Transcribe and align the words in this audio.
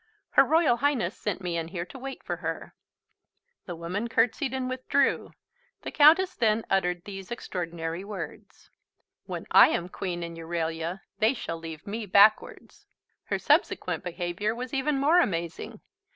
"Her 0.31 0.43
Royal 0.43 0.77
Highness 0.77 1.15
sent 1.15 1.41
me 1.43 1.57
in 1.59 1.67
here 1.67 1.85
to 1.85 1.99
wait 1.99 2.23
for 2.23 2.37
her." 2.37 2.73
The 3.67 3.75
woman 3.75 4.07
curtsied 4.07 4.51
and 4.51 4.67
withdrew. 4.67 5.29
The 5.83 5.91
Countess 5.91 6.33
then 6.33 6.65
uttered 6.71 7.03
these 7.05 7.29
extraordinary 7.29 8.03
words: 8.03 8.71
"When 9.27 9.45
I 9.51 9.67
am 9.67 9.89
Queen 9.89 10.23
in 10.23 10.35
Euralia 10.35 11.01
they 11.19 11.35
shall 11.35 11.59
leave 11.59 11.85
me 11.85 12.07
backwards!" 12.07 12.87
Her 13.25 13.37
subsequent 13.37 14.03
behaviour 14.03 14.55
was 14.55 14.73
even 14.73 14.97
more 14.97 15.21
amazing. 15.21 15.81